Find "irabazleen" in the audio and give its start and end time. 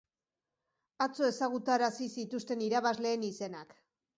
2.71-3.29